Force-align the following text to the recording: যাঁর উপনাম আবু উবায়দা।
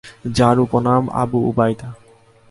যাঁর 0.37 0.57
উপনাম 0.59 1.03
আবু 1.13 1.39
উবায়দা। 1.49 1.89